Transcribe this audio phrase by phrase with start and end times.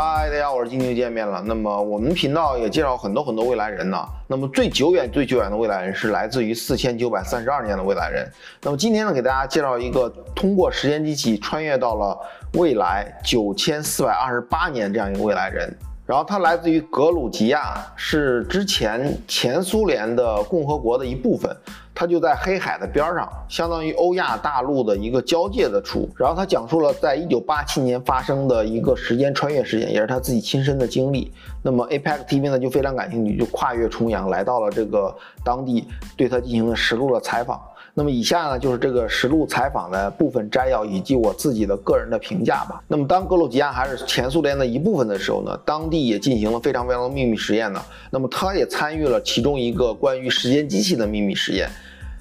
[0.00, 1.42] 嗨，大家好，我是今天又见面了。
[1.44, 3.98] 那么我们频道也介绍很多很多未来人呢。
[4.28, 8.24] 那么最久远、最久远的未来人是来自于四千九百三十二年的未来人。
[8.62, 12.16] 那么今天呢，给大家介绍一个通过时间机器穿越到了
[12.52, 15.76] 未来九千四百二十八年这样一个未来人。
[16.08, 21.54] 然后他来自于格鲁吉亚，是之前前苏联的共和国的一部分。
[21.94, 26.08] 他就在黑海的边上，相当于欧亚大陆的一个交界的处。
[26.16, 31.30] 然后他讲述了在一九八七年发生的一个时间穿越事件，也是他自己亲身的经历。
[31.60, 35.14] 那么 APEC TV 呢就非常感兴趣，就跨越重洋来到了这个
[35.44, 37.60] 当地，对他进行了实录的采访。
[37.98, 42.80] 那么以下呢就是这个实录采访的部分摘要，以及我自己的个人的评价吧。
[42.86, 47.82] 那么当格鲁吉亚还是前苏联的一部分的时候呢，当地也进行了非常非常的秘密实验呢。
[48.12, 51.68] 那么他也参与了其中一个关于时间机器的秘密实验。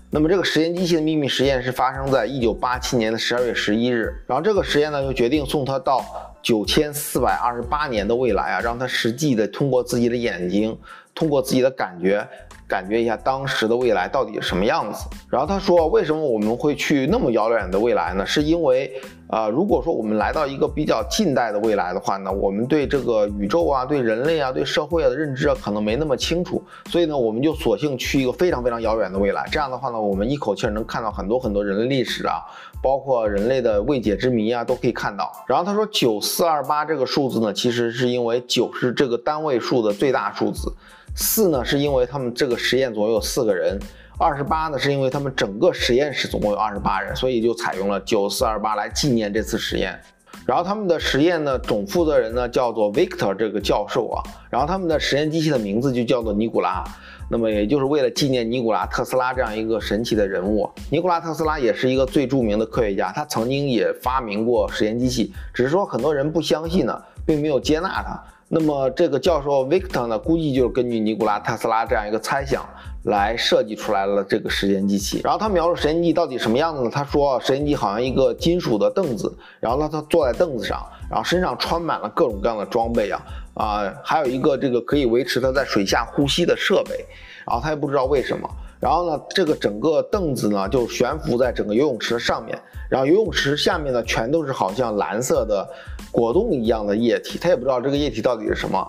[0.10, 6.04] 那么这个时间机器的秘密实验是发生在一九八七年的十二月十一日，然后这个实验呢就决定送他到
[6.42, 10.76] 九千四百二十八年的未来啊，让他实际的通过自己的眼睛，
[11.14, 12.28] 通过自己的感觉。
[12.68, 15.06] 感觉一下当时的未来到底是什么样子。
[15.30, 18.26] 然后他说，为什么我们会去那么遥远的未来呢？
[18.26, 18.92] 是因为，
[19.30, 26.62] 呃，如果说我们来到一个比较近代的未来的话呢，我们对这个宇宙啊、对人类啊、对社会啊的认知啊，可能没那么清楚。
[26.90, 29.48] 所以呢，我们就索性去一个非常非常遥远的未来。
[29.52, 32.44] 这样的话呢，我们一口气能看到很多很多人类历史啊，
[32.82, 35.32] 包括人类的未解之谜啊，都可以看到。
[35.48, 40.72] 然后他说，九四二八这个数字呢，其实是因为九是这个单位数的最大数字。
[41.20, 43.76] 四呢，是因为他们这个实验总共有四个人；
[44.20, 50.00] 二十八呢，是因为他们整个实验室总共有二十八人，所以就采用了九四二八来纪念这次实验。
[50.46, 56.84] 然后他们的实验呢，总负责人呢叫做 Victor 这个教授啊，然后他们的实验机器的名字就叫做尼古拉。
[57.30, 60.70] 那么也就是为了纪念尼古拉特斯拉这样一个神奇的人物。
[60.92, 68.24] 尼古拉特斯拉也是一个最著名的科学家，他曾经也发明过实验机器，只是说很多人不相信呢，并没有接纳他。
[68.50, 72.66] 那么这个教授 Victor 呢，估计就是根据尼古拉特斯拉这样一个猜想
[73.04, 75.20] 来设计出来了这个时间机器。
[75.24, 76.90] 然后他描述时间机到底什么样子呢？
[76.90, 83.22] 他说时间机好像一个金属的凳子，然后呢他坐在凳子上，然后身上穿满了各种各样的装备啊
[83.54, 87.06] 啊，还有一个这个可以维持他在水下呼吸的设备。
[87.46, 88.50] 然后他也不知道为什么。
[88.80, 92.58] 然后呢，这个整个凳子呢就悬浮在整个游泳池的上面，
[92.90, 95.68] 然后游泳池下面呢全都是好像蓝色的
[96.12, 98.88] 果冻一样的液体，他也不知道这个液体到底是什么。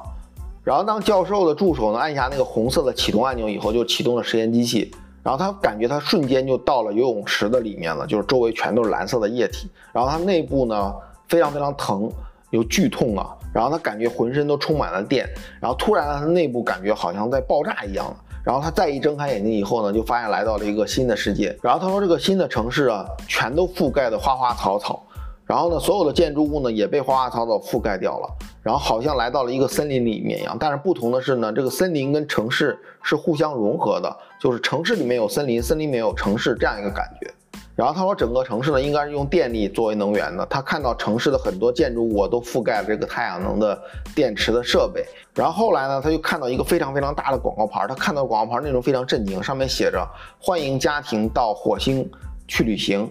[0.63, 4.95] 然后当教授的助手呢按下那个红色的启动按钮以后，就启动了实验机器。
[5.23, 9.69] 然后他感觉他瞬间就到了游泳池的里面了，就是周围全都是蓝色的液体。
[9.93, 10.95] 然后他内部呢
[11.29, 12.11] 非常非常疼，
[12.51, 13.35] 有剧痛啊。
[13.53, 15.29] 然后他感觉浑身都充满了电。
[15.61, 18.15] 然后突然他内部感觉好像在爆炸一样。
[18.49, 21.55] 然后他再一睁开眼睛以后呢，就发现来到了一个新的世界。
[21.61, 25.03] 然后他说，这个新的城市啊，全都覆盖的花花草草。
[25.45, 28.27] 然后呢，所有的建筑物呢，也被花花草草覆盖掉了。
[28.63, 30.57] 然后好像来到了一个森林里面一样。
[30.59, 37.31] 但是不同的是呢，这个森林跟城市是互相融合的，就是城市里面有森林，森林里面有城市这样一个感觉。
[37.79, 40.45] 然后他说，整个城市呢，应该是用电力作为能源的。
[40.47, 43.81] 他看到城市的很多建筑物都覆盖了这个太阳能的
[44.17, 45.07] 电池的设备。
[45.33, 47.87] 然后后来呢，他就看到一个非常非常大的广告牌。
[47.87, 50.05] 他看到广告牌内容非常震惊，上面写着
[50.43, 52.05] “欢迎家庭到火星
[52.49, 53.09] 去旅行”。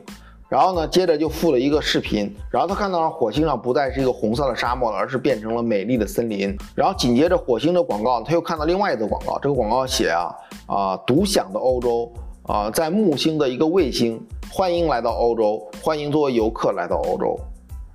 [0.50, 2.36] 然后呢，接着就附了一个视频。
[2.52, 6.54] 然后他看到了火星上不再是一个红色的沙漠了，而是变成了美丽的森林。
[6.76, 9.40] 然后紧接着火星的广告，他又看到另外一个广告。
[9.40, 10.36] 这个广告写啊
[10.66, 12.12] 啊，独享的欧洲
[12.48, 14.20] 啊，在木星的一个卫星。
[14.50, 17.38] 欢迎来到欧洲，欢迎作为游客来到欧洲。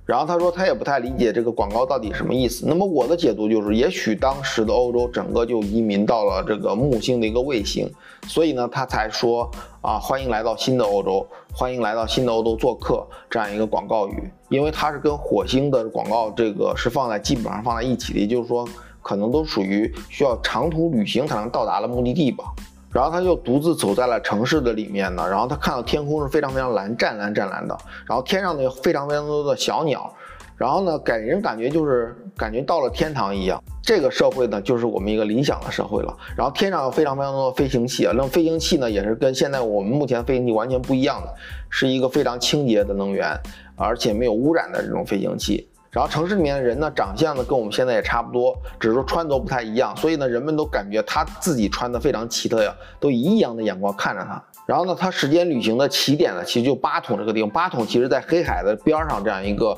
[0.05, 2.65] 然后他说他也不太理解这个广告到底什么意思。
[2.67, 7.91] 那么我的解读就是，也许当时的欧洲整个就移民到了这个木星的一个卫星，
[8.27, 9.49] 所以呢他才说
[9.81, 14.29] 啊欢迎来到新的欧洲，欢迎来到新的欧洲做客这样一个广告语。
[14.49, 18.67] 因为它是跟火星的广告这个是放在基本上放在一起的，也就是说
[19.01, 22.45] 可能都属于需要长途旅行才能到达的目的地吧。
[22.93, 27.75] 然后他就独自走在了城市的里面呢，然后他看到天空是非常非常蓝，湛蓝湛蓝的，
[28.05, 30.13] 然后天上呢有非常非常多的小鸟，
[30.55, 33.61] 然后呢给人感觉就是感觉到了天堂一样。
[33.81, 36.17] 这个社会呢就是我们一个理想的社会了。
[36.37, 41.33] 然后天上有非常非常多的飞行器啊，那飞行器呢也是跟现在我们目前飞行器完全不一样的，
[41.69, 43.35] 是一个非常清洁的能源，
[43.75, 45.67] 而且没有污染的这种飞行器。
[45.93, 54.43] 然后城市里面的人呢，长相呢跟我们现在也差不多，只是说穿着不太一样，所以呢，人们都感觉他自己穿的非常奇特呀，都以异样的眼光看着他。
[54.65, 57.49] 然后呢，他时间旅行的起点呢，其实就巴统这个地方。
[57.51, 59.77] 巴统其实在黑海的边上这样一个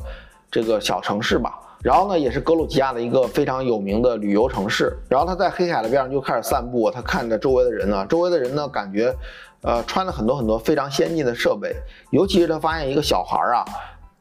[0.50, 1.59] 这个小城市吧。
[1.83, 4.97] 然后呢，也是格鲁吉亚的一个非常有名的旅游城市。
[5.09, 9.13] 然后他在黑海的边上就开始散步，他看着周围的人呢，周围的人呢感觉，
[9.62, 11.75] 呃，穿了很多很多非常先进的设备，
[12.12, 13.65] 尤其是他发现一个小孩啊。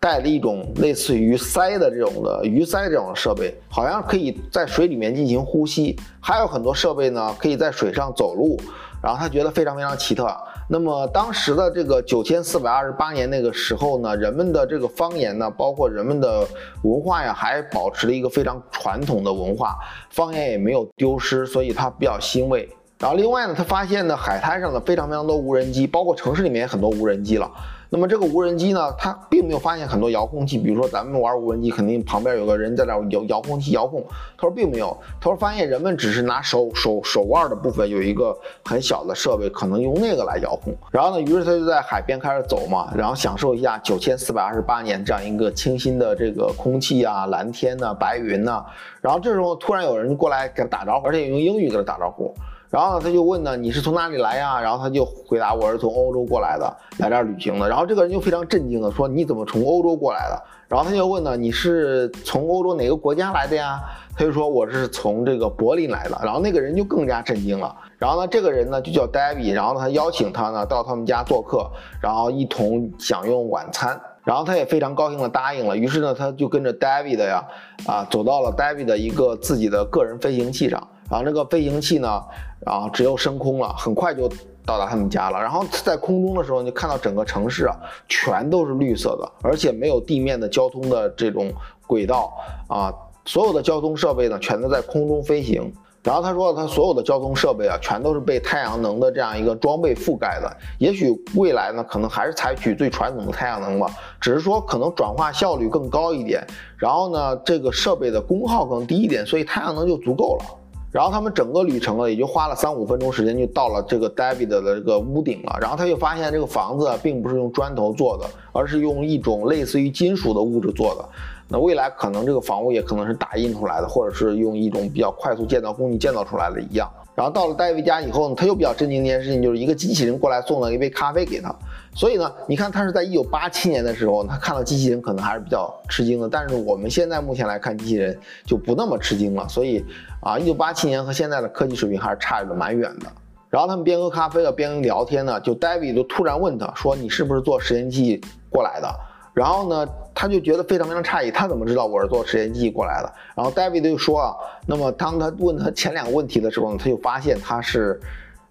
[0.05, 8.61] 带了一种类似于鳃的这种的鱼鳃这种设备，好像可以在水里面进行呼吸，还有很多设备呢可以在水上走路，
[9.03, 10.29] 然后他觉得非常非常奇特。
[10.69, 16.47] 那么当时的这个九千四百二十八年那个时候呢，人们的这个方言呢，包括人们的
[16.83, 19.75] 文化呀，还保持了一个非常传统的文化，
[20.11, 22.69] 方言也没有丢失，所以他比较欣慰。
[22.99, 27.51] 然后另外呢，他发现呢海滩上呢非常非常多无人机，包括城市里面也很多无人机了。
[27.95, 34.05] 那么这个无人机呢，它并没有发现很多遥控器，比如说咱们玩无人机，肯定旁边有个人在那遥遥控器遥控。
[34.37, 40.75] 他说并没有，他说发现人们只是拿手手手腕的部分有一个很小的设备，可能用那个来遥控。
[40.91, 48.67] 然后呢，于是他就在海边开始走嘛，然后享受一下九千四百二十八年这样一个清新的这个空气啊、蓝天呐、白云呐。
[49.01, 52.35] 然后这时候突然有人过来给他打招呼，而且用英语给他打招呼。
[52.75, 54.61] 然后呢，他就问呢，你是从哪里来呀？
[54.61, 57.69] 然后他就回答，我是从欧洲过来的，来这儿旅行的。
[57.69, 60.43] 然后这个人就非常震惊的说，你怎么从欧洲过来的？
[60.67, 63.81] 然后他就问呢，你是从欧洲哪个国家来的呀？
[64.17, 66.21] 他就说我是从这个柏林来的。
[66.25, 67.73] 然后那个人就更加震惊了。
[67.97, 71.71] 然后呢，这个人呢就叫 David，然后他邀请他呢到他们家做客，
[72.03, 74.01] 然后一同享用晚餐。
[74.25, 75.77] 然后他也非常高兴的答应了。
[75.77, 77.45] 于是呢，他就跟着 David 呀，
[77.87, 80.89] 啊，走到了 David 的一个自己的个人飞行器上。
[81.11, 82.23] 然后这个飞行器呢，
[82.61, 84.29] 然后只有升空了，很快就
[84.65, 85.39] 到达他们家了。
[85.39, 87.77] 然后在空中的时候，就看到整个城市啊，
[88.09, 91.53] 全都是绿色的，而且没有地面的交通的这种
[91.87, 92.33] 轨道
[92.69, 92.93] 啊，
[93.25, 95.73] 所有的交通设备呢，全都在空中飞行。
[96.03, 100.57] 然后他说，他所有的交通设备啊，全都是被太阳能的这样一个装备覆盖的。
[100.79, 103.87] 也许未来呢，可能还是采取最传统的太阳能吧，
[104.21, 106.47] 只是说可能转化效率更高一点，
[106.77, 110.45] 然后呢，这个设备的功耗更低一点，所以太阳能就足够了。
[110.95, 115.59] 然后他们整个旅程呢，也就花了三五分钟时间，就到了这个 David 的这个屋顶了。
[115.61, 121.05] 然后他就发现这个房子并不是用砖头做的，而是用一种类似于金属的物质做的。
[121.49, 126.89] 那未来可能这个房屋也可能是打印出来的，或者是用一种比较快速建造工艺建造出来的一样。
[127.15, 131.55] 然后到了戴维家以后呢，他又比较震惊一件事情，就是一个机器人过来送了一杯咖啡给他。
[131.95, 136.29] 所以呢，你看他是在一九八七年的时候，他看到机器人可能还是比较吃惊的。
[136.29, 139.49] 但是我们现在目前来看，机器人就不那么吃惊了。
[139.49, 139.85] 所以
[140.21, 143.07] 啊，一九八七年和现在的科技水平还是差的蛮远的。
[143.49, 148.21] 然后他们边喝咖啡啊边聊天呢，就戴维就突然问他说：“你是不是做实验机
[148.51, 148.93] 过来的？”
[149.33, 153.13] 然后呢，他就觉得非常非常诧异，他怎么知道我是做实验机器过来的？
[153.35, 154.35] 然后 David 就说啊，
[154.67, 158.01] 那么当他问他前两个问题的时候呢，他就发现他是，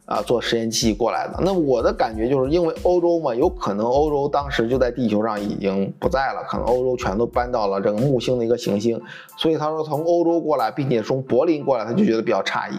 [0.05, 1.39] 啊，做实验机器过来的。
[1.41, 9.01] 那我的感觉就是因为欧洲嘛，有可能欧洲当时就在地球上已经不在了，可能欧洲全都搬到了这个木星的一个行星，
[9.37, 12.75] 所以他说从欧洲过来，并且从柏林过来，他就觉得比较诧异。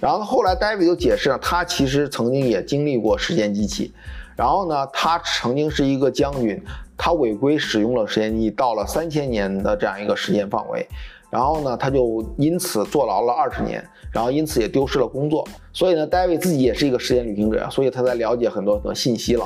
[0.00, 3.92] 然后后来 David 就解释了，他其实曾经也经历过实验机器，
[4.34, 6.62] 然后呢，他曾经是一个将军。
[6.96, 10.86] 他违规使用了时间机，到了三千年的这样一个时间范围，
[11.30, 15.46] 然后呢，他就因此坐牢了二十年，然后因此也丢失了工作。
[15.72, 19.44] 所以呢，戴维自己也是一个时间旅行者，所以他在了解很多的信息了。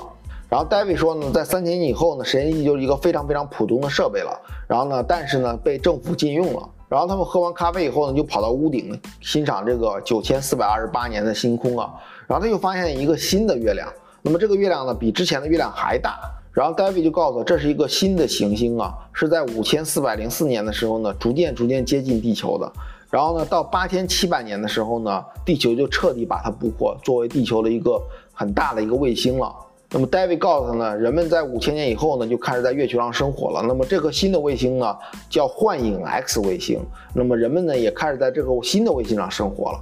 [0.51, 4.39] 然后戴维说呢，在三千年以后呢，实验机就是一个非常非常普通的设备了。
[4.67, 6.69] 然后呢，但是呢，被政府禁用了。
[6.89, 11.93] 然后他们喝完咖啡以后呢，就跑到屋顶欣赏这个九千四百二十八年的星空啊。
[12.27, 13.93] 然后他又发现一个新的月亮，
[14.23, 16.19] 那么这个月亮呢，比之前的月亮还大。
[16.59, 22.73] 然后 David 就告诉他，这是一个新的行星啊，是在五千四百零四年的时候呢，逐渐逐渐接近地球的。
[23.11, 29.55] 然后呢，到八千七百年的时候呢，地球就彻底把它捕获，作为地球的一个很大的一个卫星了。
[29.93, 33.63] 那么 David 告诉他呢，人们在五千年以后呢，就开始在月球上生活了。
[33.63, 34.97] 那么这颗新的卫星呢，
[35.31, 36.81] 叫幻影 X 卫星。
[37.15, 39.81] 那么人们呢，也开始在这个新的卫星上生活了。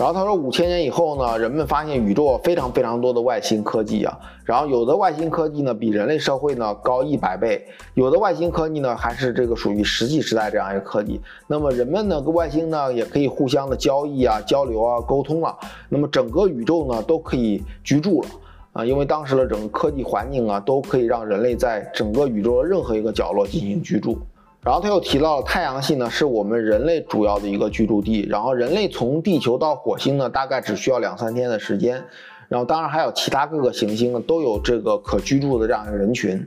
[0.00, 4.18] 然后他说，五千年以后呢，人们发现宇宙非常非常多的外星科技啊。
[4.46, 7.60] 然后有的外星科技呢，比人类社会呢高一百倍；
[7.92, 11.20] 有的外星科技呢，还是这个属于石器时代这样一个科技。
[11.46, 15.54] 那么人们呢，跟外星呢也可以互相的交易啊、交流啊、沟通了。
[15.90, 18.28] 那么整个宇宙呢都可以居住了
[18.72, 24.18] 啊，因为当时的整个科技环境啊，都可以让人类在整个宇宙的任何一个角落进行居住。
[24.62, 28.26] 然后他又提到了太阳系呢，是我们人类主要的一个居住地。
[28.28, 32.02] 然后人类从地球到火星呢，大概只需要两三天的时间。
[32.46, 36.46] 然后当然还有其他各个行星呢，都有这个可居住的这样一个人群。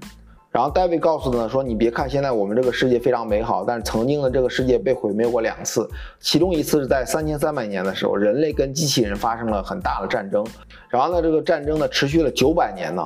[0.52, 5.90] 然后戴维告诉他呢说，你别看现在我们这个世界非常美好，但是曾经的这个世界被毁灭过两次，
[6.20, 10.46] 其中一次是在三千三百年的时候，人类跟机器人发生了很大的战争。
[10.88, 13.04] 然后呢，这个战争呢持续了九百年呢。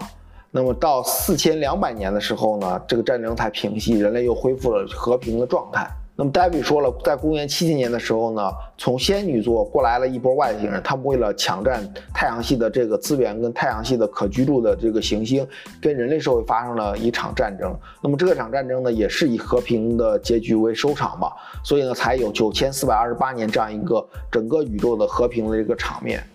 [0.57, 5.87] 那么到四千两百年的时候呢，这个战争才平息，人类又恢复了和平的状态。
[6.15, 15.47] 那么 davi 说了，在公元七千年的时候呢，从仙女座过来了一波外星人，他们为了抢占太阳系的这个资源跟太阳系的可居住的这个行星，
[15.79, 17.71] 跟人类社会发生了一场战争。
[18.01, 21.31] 那么这场战争呢，也是以和平的结局为收场吧，
[21.63, 26.27] 所以呢，才有九千四百二十八年这样一个整个宇宙的和平的这个场面。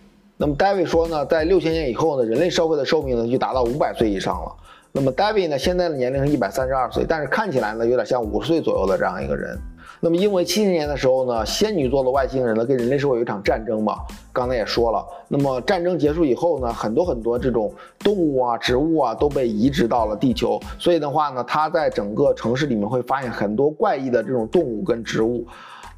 [0.43, 4.53] 那么 David 说呢，在六千年以后呢，人类社会的寿命呢就达到五百岁以上了。
[4.91, 9.57] 那么 David 呢，现在的年龄是一百三十二岁，但是看起来呢，有点像五十岁左右的这样一个人。
[10.01, 13.99] 那么，因为七千年的时候呢，仙女座的外星人呢跟人类社会有一场战争嘛，
[14.33, 15.07] 刚才也说了。
[15.29, 25.47] 那么战争结束以后呢，很多很多这种动物啊、植物啊都被移植到了地球，所以的话呢，他在整个城市里面会发现很多怪异的这种动物跟植物，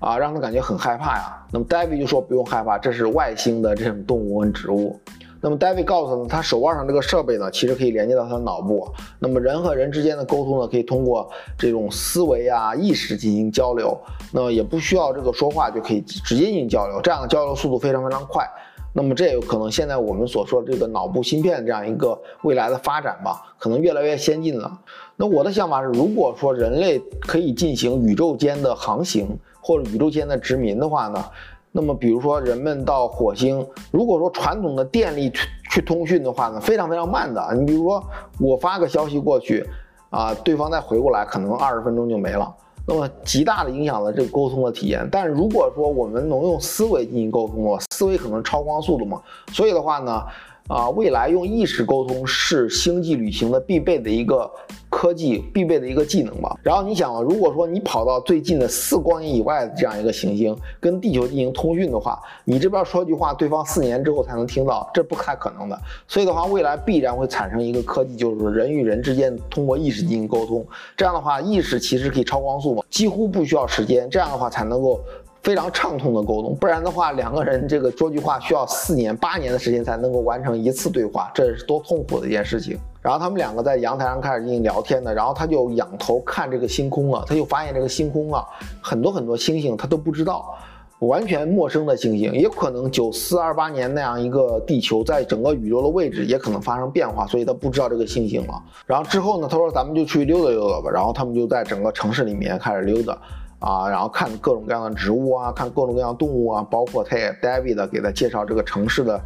[0.05, 1.47] 啊，让他感觉很害怕呀。
[1.51, 5.01] 那么 David 就说不用害怕，这是外星的这种动物跟植物。
[5.41, 8.89] 那么，David 告诉他，他手腕上这个设备呢，其实可以连接到他的脑部。
[9.19, 13.95] 那么，人和人之间的沟通呢，可以通过这种思维啊、意识进行交流。
[14.33, 18.49] 那么，也不需要这个说话就可以直接进行交流，这样的交流速度非常非常快。
[18.95, 24.81] 那么，这也有可能现在我们所说的这个脑部芯片这样一个未来的发展吧，可能越来越先进了。
[25.15, 29.29] 那我的想法是，如果说人类可以进行宇宙间的航行
[29.65, 31.25] 或者宇宙间的殖民的话呢？
[31.73, 37.53] 那么，比如说人们到火星，如果说传统的电力去去通讯的话呢，非常非常慢的。
[37.59, 38.01] 你比如说
[38.39, 39.67] 我发个消息过去，
[40.11, 42.55] 啊，对方再回过来，可能二十分钟就没了。
[42.87, 45.09] 那么极大的影响了这个沟通的体验。
[45.11, 50.23] 但如果说我们能用思维进行沟通，思维可能超光速度嘛，所以的话呢。
[50.69, 54.51] 啊，未来用意识沟通是星际旅行的必备的一个
[54.89, 56.59] 科技，必备的一个技能吧。
[56.63, 65.79] 然后你想，如果说你跑到最近的四光年以外的这样一个行星，跟地球进行通讯的话，你这边说句话，对方四年之后才能听到，这不太可能的。
[66.09, 70.67] 所以的话，未来必然会产生一个科技，就是人与人之间通过意识进行沟通。
[70.97, 74.09] 这样的话，意识其实可以超光速嘛，几乎不需要时间。
[74.09, 74.99] 这样的话才能够。
[75.45, 82.79] 非常畅通的沟通，不然的话，两个人这个说句话需要四年、八年的时间才能够完成一次对话，这是多痛苦的一件事情。
[83.03, 88.43] 然后他们两个在阳台上开始进行聊天的，然后他就仰头看这个星空啊，他就发现这个星空啊，
[88.81, 90.57] 很多很多星星他都不知道，
[91.01, 98.55] 完全陌生的星星，也可能九四二八年那样一个地球在整个宇宙的位置也可能发生变化，所以他不知道这个星星了。
[98.87, 103.19] 然后之后呢，他说咱们就去溜达溜达吧，然后他们就在整个城市里面开始溜达。
[103.59, 109.21] 啊，然后看各种各样的植物啊，看各种各样动物啊，包括他也 David 给他介绍这个城市的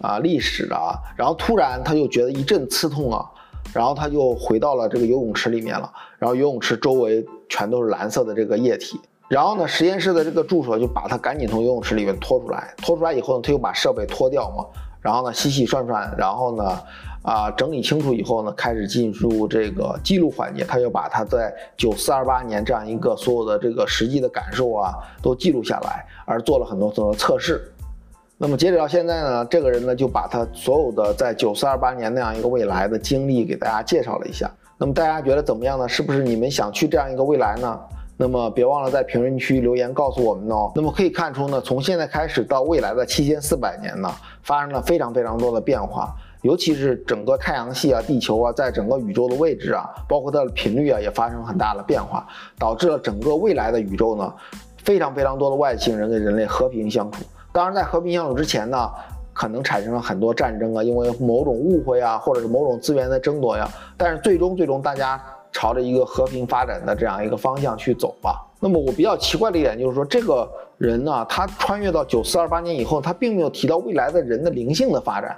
[0.00, 3.24] 啊历史啊，然后突然他就觉得一阵刺痛啊，
[3.72, 14.64] 然后他就回到了这个游泳池里面了，然后游泳池周围全都是蓝色的这个液体，然后呢，实验室的这个助手就把他赶紧从游泳池里面拖出来，拖出来以后呢，他又把设备脱掉嘛，
[15.00, 16.78] 然后呢洗洗涮涮，然后呢。
[17.22, 20.64] 啊，整理清楚以后呢，开始进入这个记录环节。
[20.64, 27.70] 他就把他在九四二八年这样一个所有的这个实际的感受啊，都记录下来，而做了很多很多测试。
[28.38, 34.50] 那么截止到现在呢，这个人呢就把他所有的在九四二八年那样一个未来的经历给大家介绍了一下。
[34.78, 35.86] 那么大家觉得怎么样呢？
[35.86, 37.78] 是不是你们想去这样一个未来呢？
[38.20, 40.70] 那么别忘了在评论区留言告诉我们哦。
[40.74, 44.12] 那么可以看出呢，从现在开始到未来的七千四百年呢，
[44.42, 46.14] 发生了非常非常多的变化。
[46.42, 52.26] 尤其是整个太阳系啊、地球啊，在整个宇宙的位置啊，包括它的频率啊，也发生很大的变化，
[52.58, 54.30] 导致了整个未来的宇宙呢，
[54.84, 57.24] 非常非常多的外星人跟人类和平相处。
[57.52, 58.90] 当然，在和平相处之前呢，
[59.32, 63.66] 可能产生了很多战争啊，因为某种误会啊，或者是某种资源的争夺呀。
[63.96, 65.18] 但是最终，最终大家
[65.52, 68.46] 朝着一个和平发展的这样一个方向去走吧。
[68.58, 75.36] 那么我比较奇怪的一点就是说，这个人呢，他穿越到九四二八年以后，他并没有提到未来的人的灵性的发展。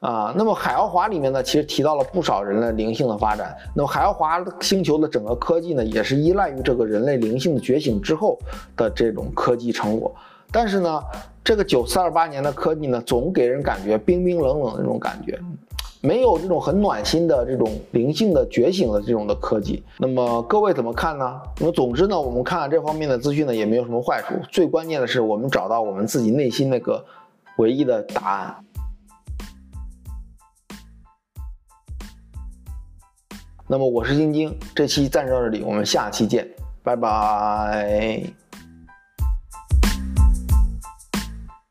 [0.00, 3.54] 啊，那么海奥华里面呢，其实提到了不少人类灵性的发展。
[3.74, 8.38] 那么海奥华星球的整个科技呢，也是依赖于这个人类灵性的觉醒之后
[8.76, 10.14] 的这种科技成果。
[10.50, 11.02] 但是呢，
[11.44, 15.38] 这个九四二八年的科技呢，总给人感觉冰冰冷冷的那种感觉，
[16.02, 19.82] 没有这种很暖心的这种灵性的觉醒的这种的科技。
[19.98, 21.40] 那么各位怎么看呢？
[21.58, 24.34] 那么总之呢，我们看看这方面的资讯呢，也没有什么坏处。
[24.50, 27.04] 最关键的是，我们找到我们自己内心那个
[27.56, 28.56] 唯一的答案。
[33.68, 36.48] 那么我是晶晶，这期暂时到这里，我们下期见，
[36.82, 38.24] 拜拜。